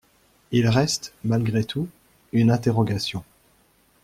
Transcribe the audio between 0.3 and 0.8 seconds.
Il